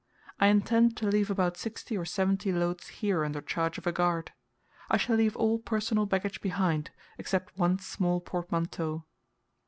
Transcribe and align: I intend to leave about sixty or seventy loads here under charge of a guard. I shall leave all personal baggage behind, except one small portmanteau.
I 0.39 0.47
intend 0.47 0.97
to 0.97 1.05
leave 1.07 1.29
about 1.29 1.57
sixty 1.57 1.95
or 1.95 2.05
seventy 2.05 2.51
loads 2.51 2.87
here 2.87 3.23
under 3.23 3.39
charge 3.39 3.77
of 3.77 3.85
a 3.85 3.91
guard. 3.91 4.31
I 4.89 4.97
shall 4.97 5.15
leave 5.15 5.37
all 5.37 5.59
personal 5.59 6.07
baggage 6.07 6.41
behind, 6.41 6.89
except 7.19 7.55
one 7.55 7.77
small 7.77 8.19
portmanteau. 8.19 9.05